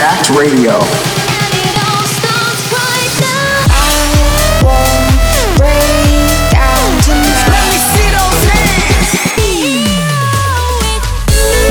Jacked 0.00 0.30
Radio. 0.30 0.80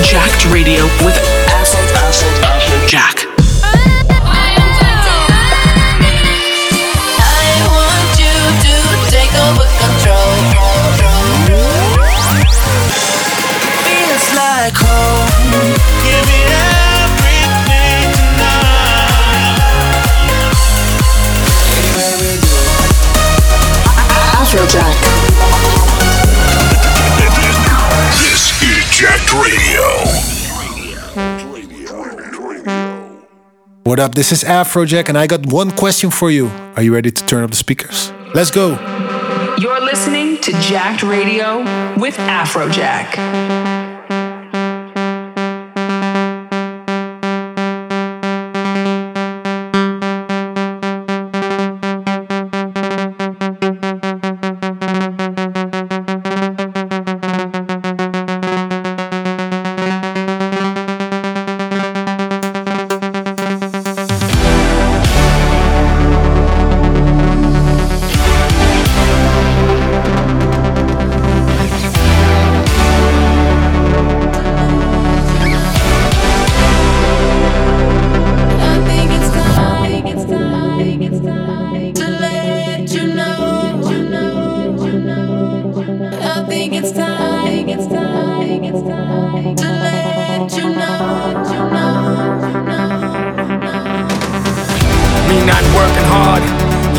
Jacked 0.04 0.46
Radio 0.54 0.86
with 1.04 1.39
What 33.89 34.00
up? 34.00 34.14
This 34.14 34.31
is 34.31 34.44
Afrojack, 34.44 35.09
and 35.09 35.17
I 35.17 35.25
got 35.25 35.48
one 35.48 35.72
question 35.72 36.11
for 36.11 36.30
you. 36.30 36.50
Are 36.75 36.84
you 36.84 36.94
ready 36.94 37.09
to 37.09 37.25
turn 37.25 37.44
up 37.44 37.50
the 37.50 37.56
speakers? 37.56 38.14
Let's 38.36 38.52
go. 38.52 38.78
You're 39.58 39.84
listening 39.84 40.39
to 40.42 40.52
Jacked 40.62 41.02
Radio 41.02 41.62
with 42.00 42.16
Afrojack. 42.17 43.78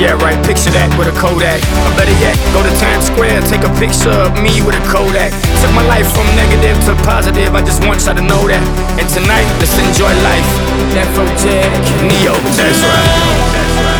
Yeah, 0.00 0.16
right, 0.24 0.40
picture 0.48 0.72
that 0.72 0.88
with 0.96 1.12
a 1.12 1.16
Kodak. 1.20 1.60
Or 1.84 1.92
better 1.92 2.16
yet, 2.24 2.32
go 2.56 2.64
to 2.64 2.72
Times 2.80 3.12
Square, 3.12 3.44
take 3.52 3.68
a 3.68 3.72
picture 3.76 4.08
of 4.08 4.32
me 4.40 4.64
with 4.64 4.72
a 4.72 4.80
Kodak. 4.88 5.28
Took 5.60 5.76
my 5.76 5.84
life 5.92 6.08
from 6.08 6.24
negative 6.40 6.72
to 6.88 6.96
positive, 7.04 7.52
I 7.52 7.60
just 7.60 7.84
want 7.84 8.00
y'all 8.08 8.16
to 8.16 8.24
know 8.24 8.48
that. 8.48 8.64
And 8.96 9.04
tonight, 9.12 9.44
let's 9.60 9.76
enjoy 9.76 10.08
life. 10.24 10.48
Afrojack, 10.96 11.68
Ne-Yo, 12.08 12.32
that's 12.56 12.80
right. 12.80 13.12
I'm 13.77 13.99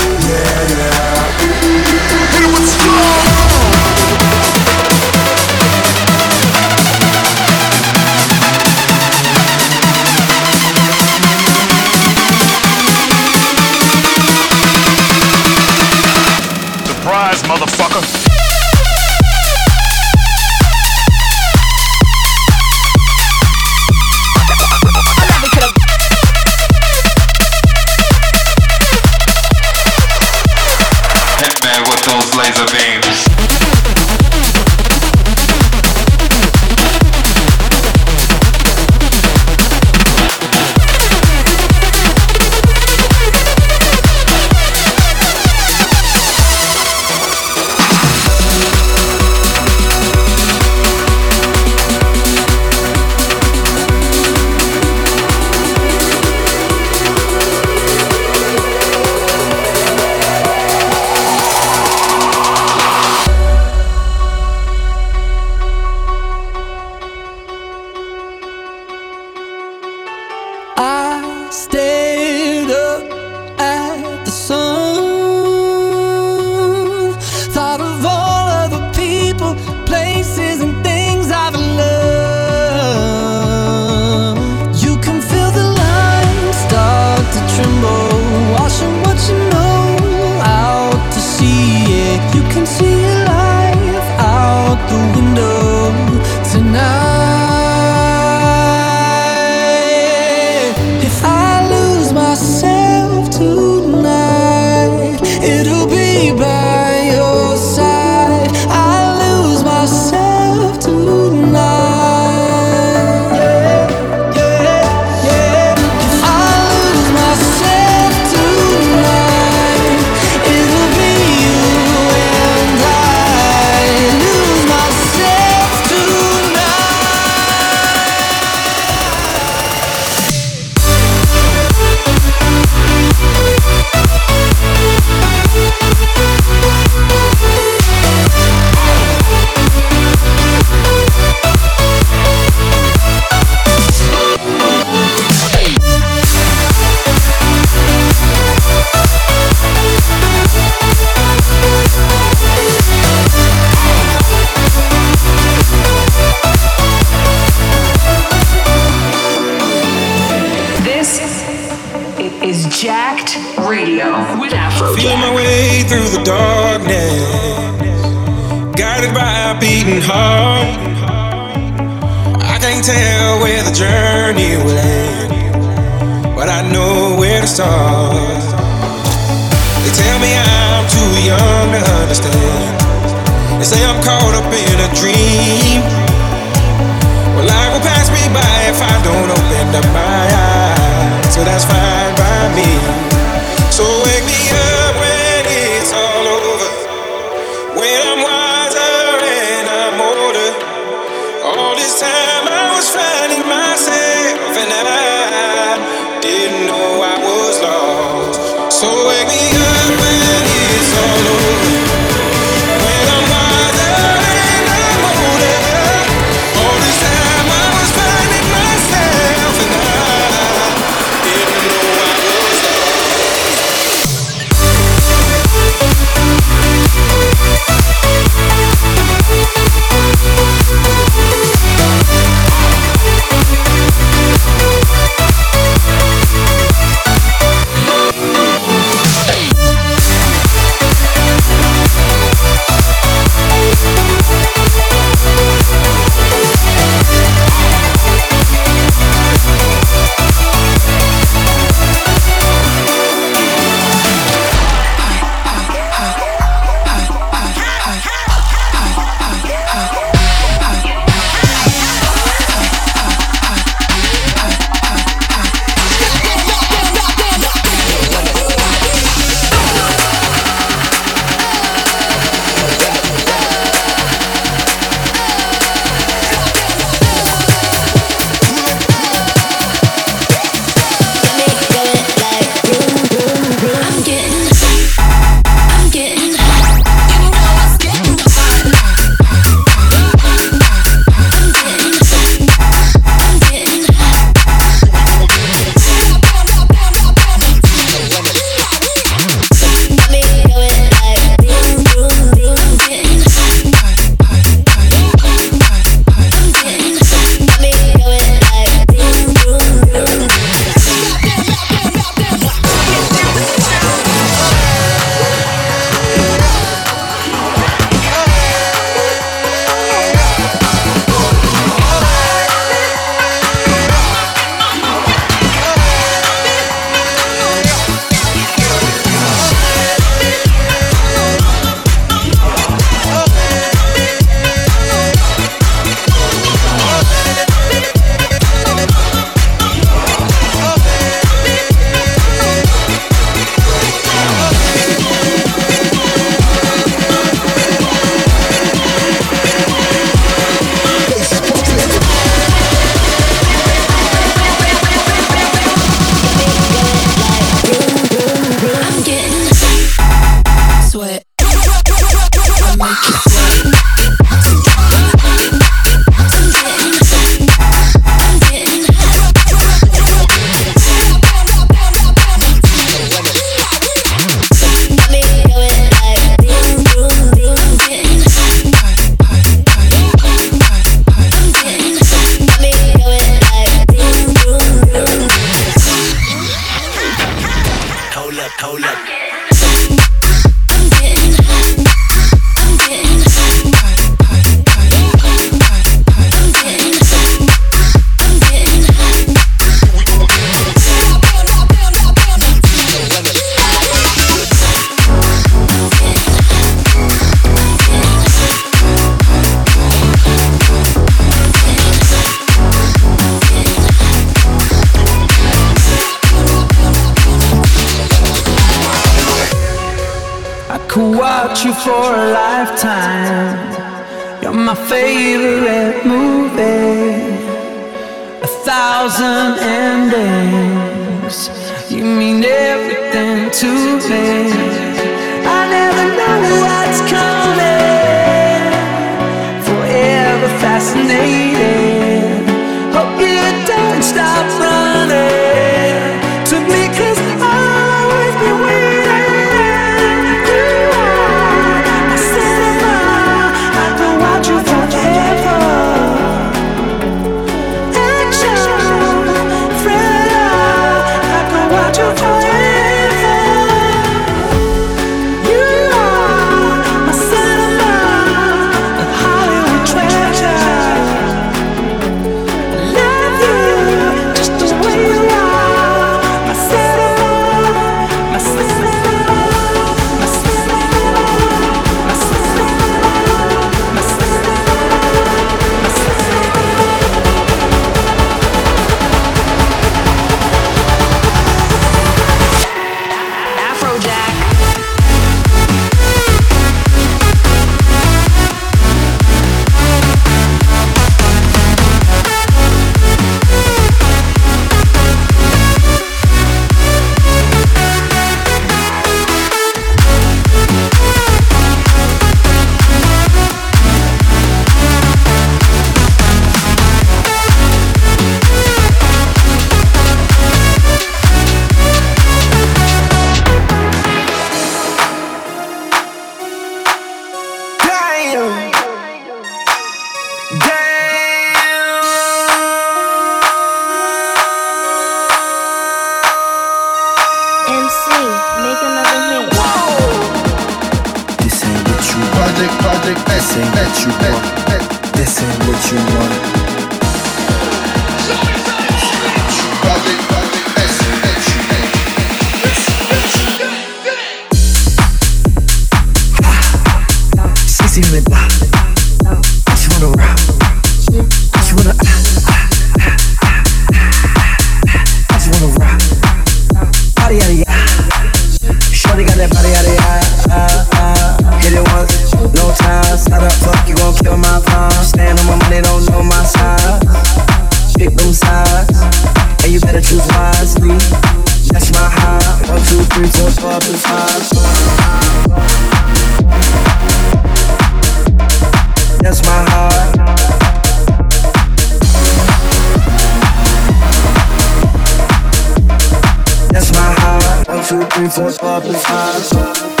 three, 598.21 598.29
four, 598.29 598.51
five, 598.51 598.85
and 598.85 598.95
five. 598.97 600.00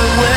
away. 0.00 0.29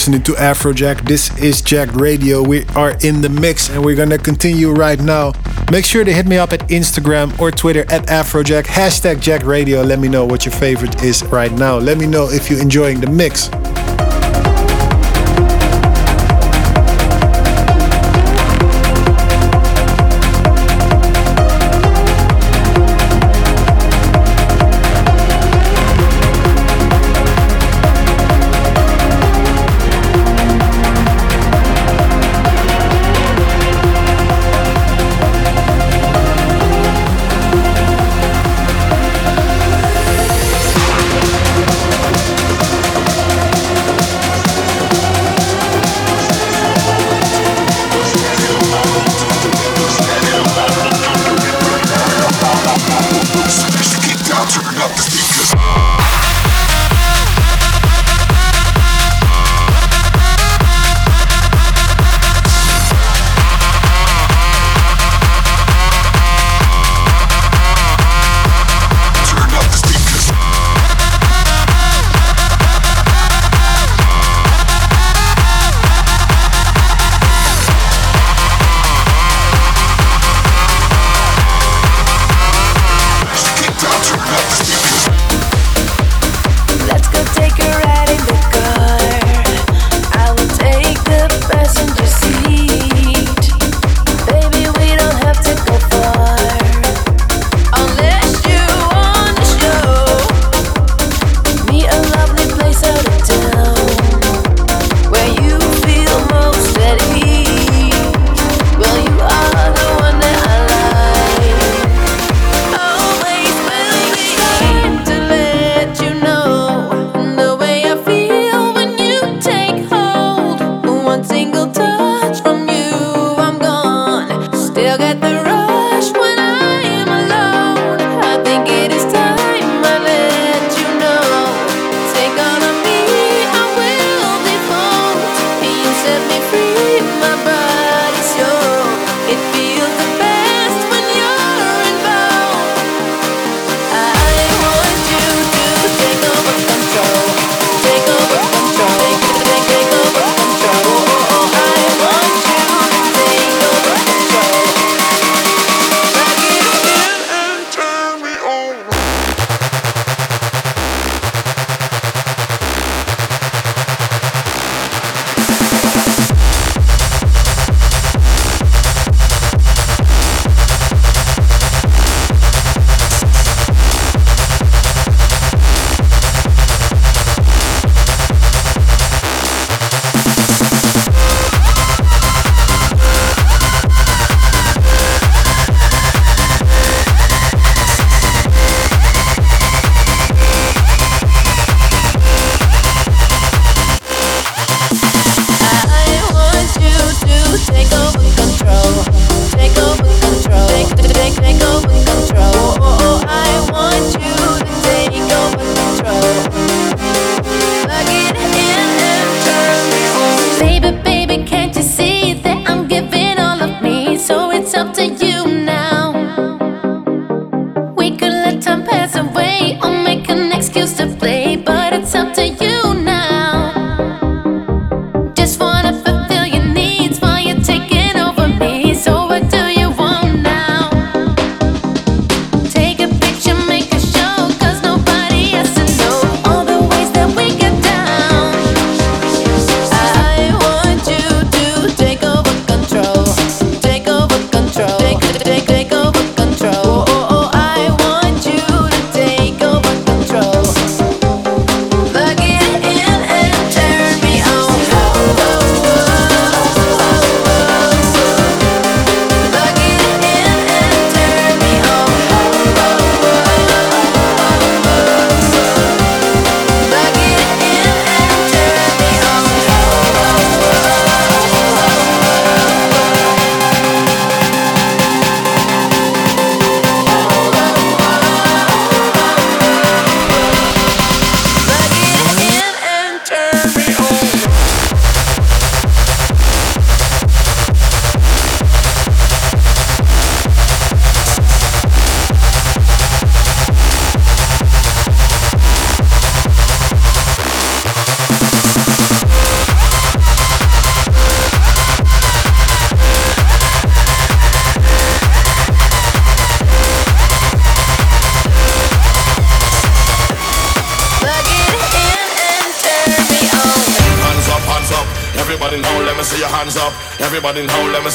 listening 0.00 0.22
to 0.22 0.32
Afrojack. 0.32 1.06
This 1.06 1.28
is 1.42 1.60
Jacked 1.60 1.94
Radio. 1.94 2.42
We 2.42 2.64
are 2.68 2.96
in 3.02 3.20
the 3.20 3.28
mix 3.28 3.68
and 3.68 3.84
we're 3.84 3.96
gonna 3.96 4.16
continue 4.16 4.72
right 4.72 4.98
now. 4.98 5.32
Make 5.70 5.84
sure 5.84 6.04
to 6.04 6.10
hit 6.10 6.24
me 6.24 6.38
up 6.38 6.54
at 6.54 6.60
Instagram 6.68 7.38
or 7.38 7.50
Twitter 7.50 7.80
at 7.92 8.06
Afrojack, 8.06 8.64
hashtag 8.64 9.20
Jacked 9.20 9.44
Radio. 9.44 9.82
Let 9.82 9.98
me 9.98 10.08
know 10.08 10.24
what 10.24 10.46
your 10.46 10.54
favorite 10.54 11.02
is 11.02 11.22
right 11.24 11.52
now. 11.52 11.76
Let 11.76 11.98
me 11.98 12.06
know 12.06 12.30
if 12.30 12.48
you're 12.48 12.62
enjoying 12.62 12.98
the 12.98 13.10
mix. 13.10 13.50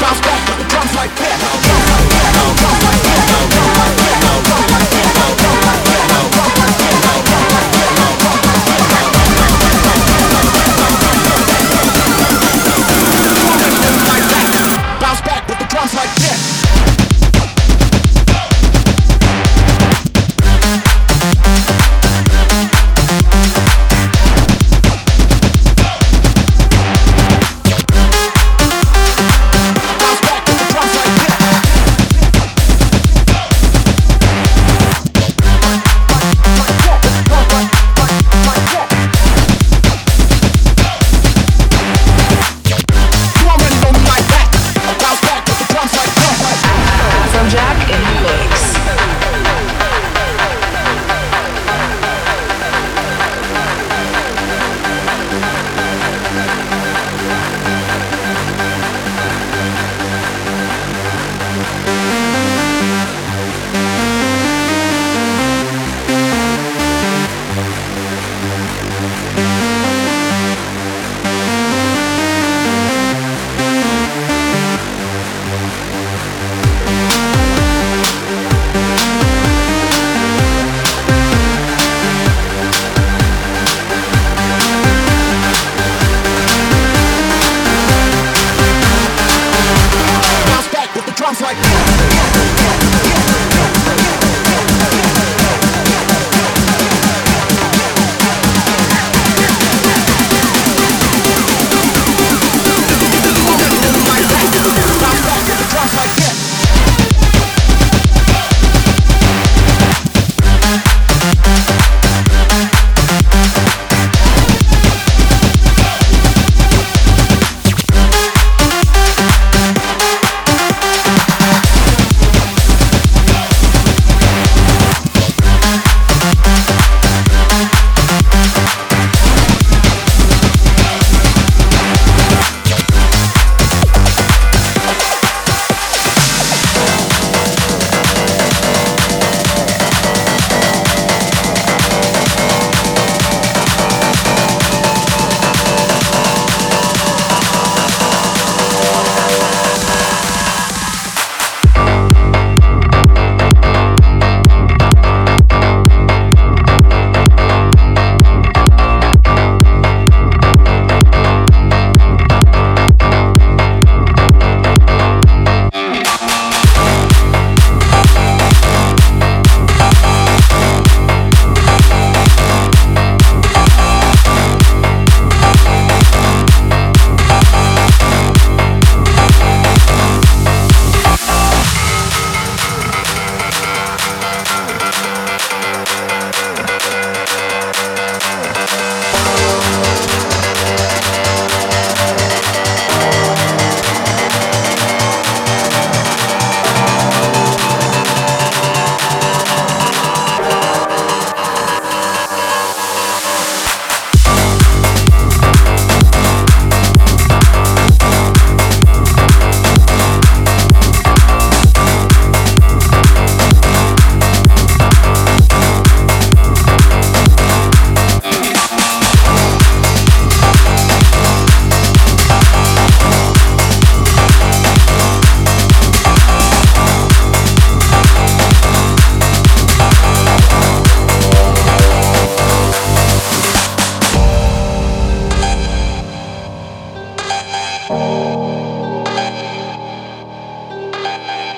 Bounce 0.00 0.20
back 0.20 0.68
drums 0.68 0.94
like 0.94 1.14
that. 1.16 2.85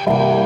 Oh. 0.07 0.38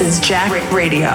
This 0.00 0.16
is 0.16 0.26
Jacked 0.26 0.72
Radio. 0.72 1.10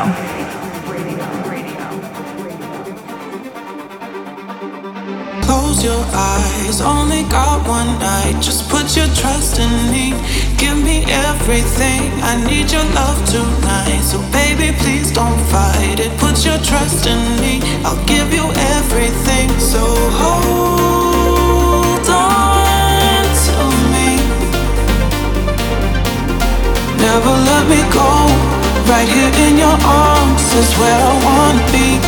Close 5.42 5.84
your 5.84 6.06
eyes, 6.14 6.82
only 6.82 7.24
got 7.24 7.68
one 7.68 7.98
night. 7.98 8.38
Just 8.44 8.70
put 8.70 8.96
your 8.96 9.08
trust 9.16 9.58
in 9.58 9.72
me. 9.90 10.14
Give 10.60 10.78
me 10.78 11.04
everything. 11.10 12.14
I 12.22 12.38
need 12.46 12.72
your 12.72 12.84
love 12.94 13.18
tonight. 13.26 14.02
So, 14.04 14.22
baby, 14.32 14.78
please 14.78 15.12
don't 15.12 15.40
fight 15.50 16.00
it. 16.00 16.16
Put 16.20 16.46
your 16.46 16.60
trust 16.60 17.08
in 17.08 17.18
me. 17.42 17.62
I'll 17.84 18.06
give 18.06 18.32
you 18.32 18.46
everything. 18.78 19.50
So, 19.58 19.82
hold 20.22 22.08
on 22.08 23.26
to 23.46 23.58
me. 23.94 24.22
Never 27.02 27.34
let 27.50 27.68
me 27.68 27.82
go. 27.92 28.55
Right 28.88 29.10
here 29.10 29.34
in 29.48 29.58
your 29.58 29.78
arms 29.84 30.54
is 30.54 30.72
where 30.78 31.00
I 31.12 31.14
wanna 31.26 31.66
be. 31.72 32.00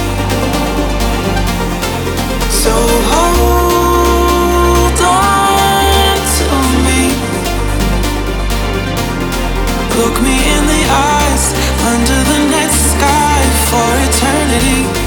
So 2.51 2.73
hold 3.11 4.99
on 5.01 6.15
to 6.37 6.47
me. 6.85 7.03
Look 9.97 10.21
me 10.21 10.37
in 10.55 10.63
the 10.73 10.83
eyes 10.85 11.45
under 11.91 12.19
the 12.31 12.39
night 12.53 12.73
sky 12.93 13.39
for 13.69 13.87
eternity. 14.07 15.06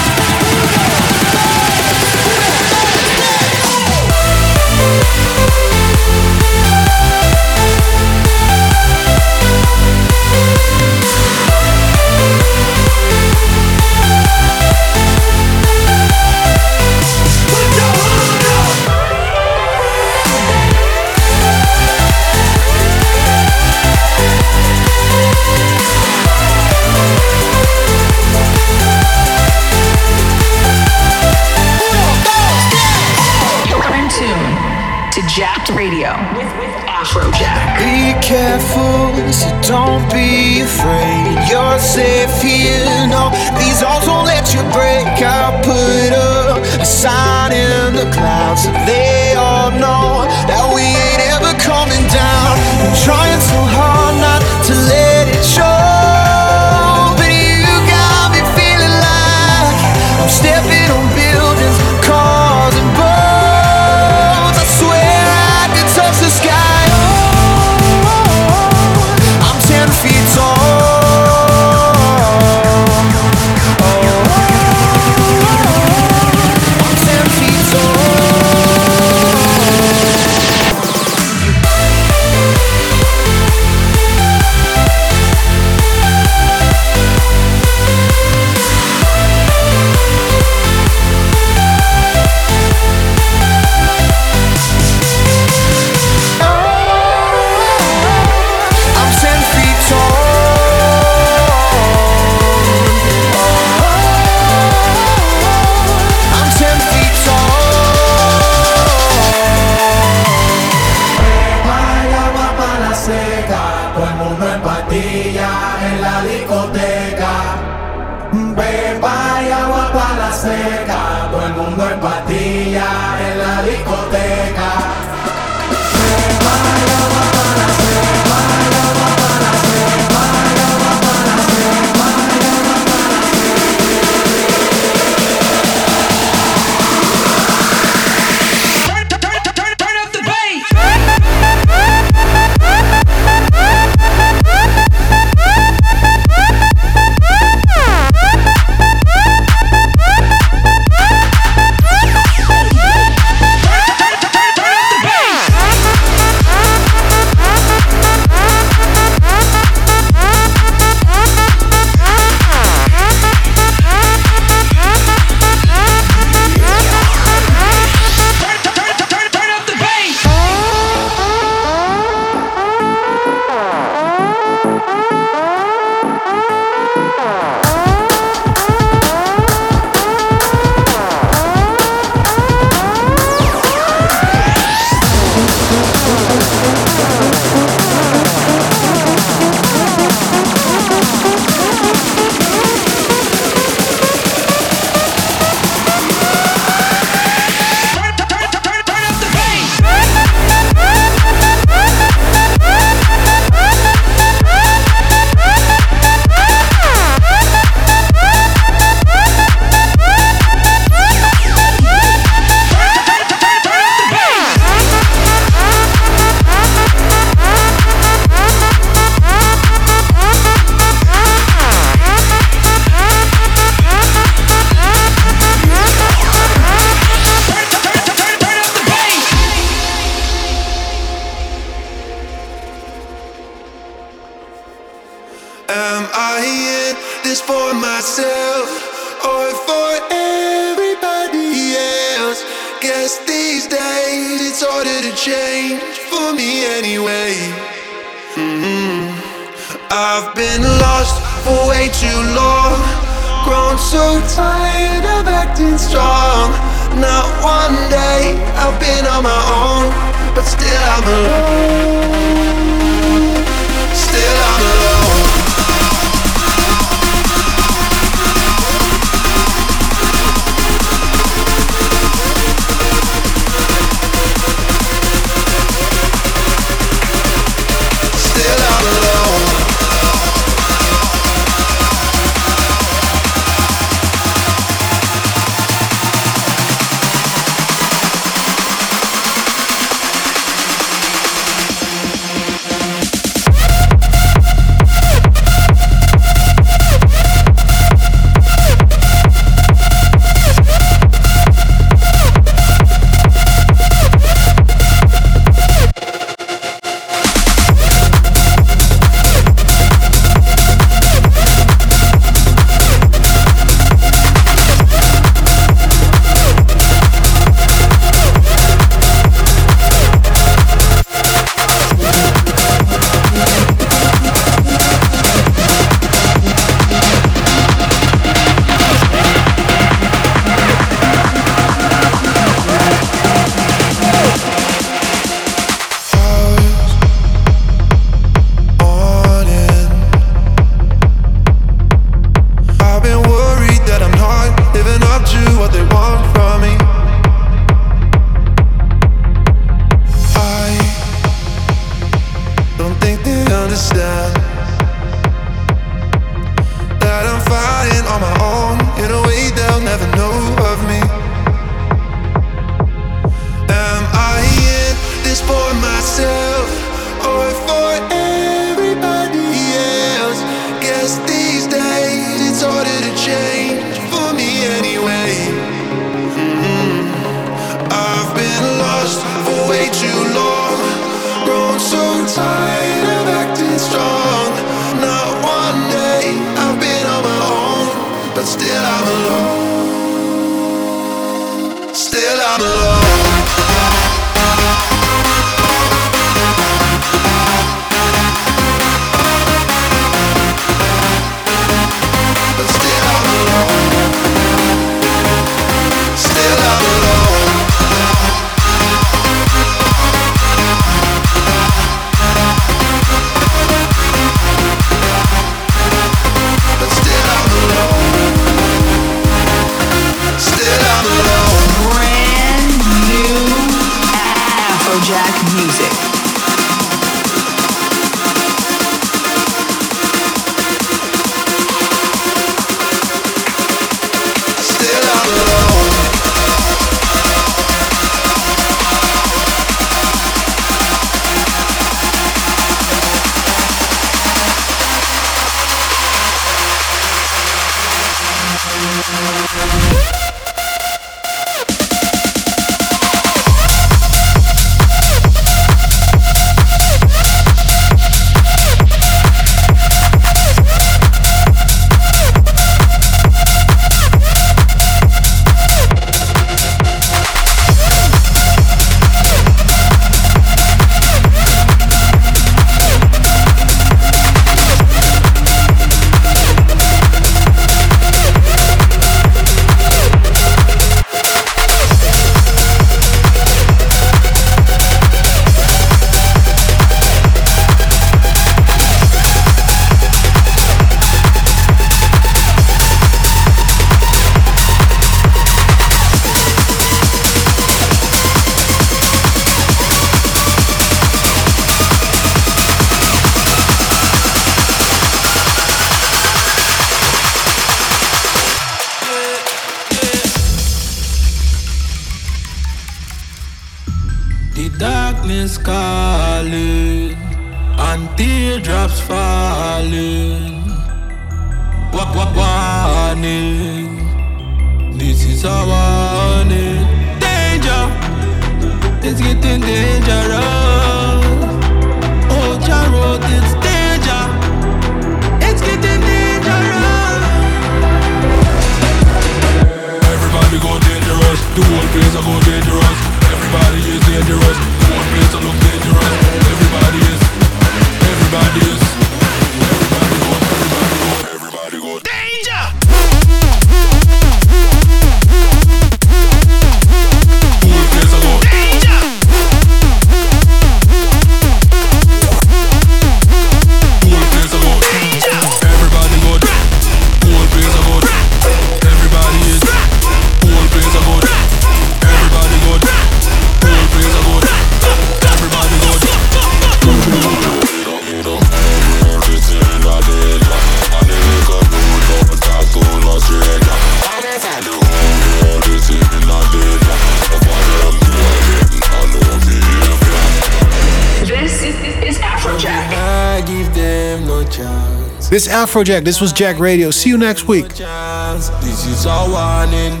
Afrojack. 595.52 596.02
This 596.02 596.18
was 596.18 596.32
Jacked 596.32 596.58
Radio. 596.60 596.90
See 596.90 597.10
you 597.10 597.18
next 597.18 597.46
week. 597.46 597.68
This 597.68 598.86
is 598.88 599.04
our 599.04 599.28
warning. 599.28 600.00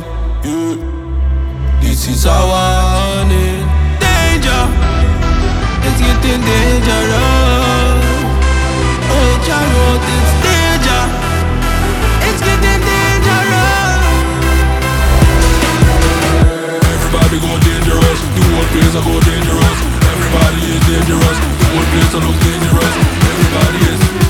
This 1.80 2.08
is 2.08 2.24
our 2.24 2.40
warning. 2.48 3.60
Danger. 4.00 4.62
It's 5.84 6.00
getting 6.00 6.40
dangerous. 6.40 7.12
Oh, 9.12 9.36
it's 9.36 10.32
danger. 10.40 11.02
It's 12.32 12.40
getting 12.40 12.80
dangerous. 12.80 14.00
Everybody 16.80 17.38
dangerous. 17.60 18.20
Do 18.24 18.42
what 18.56 18.68
things 18.72 18.96
are 18.96 19.04
dangerous. 19.04 19.78
Everybody 20.00 20.64
is 20.64 20.80
dangerous. 20.88 21.38
Do 21.60 21.68
what 21.76 21.86
things 21.92 22.12
are 22.16 22.24
dangerous. 22.40 22.94
Everybody 23.20 23.80
is. 23.92 24.21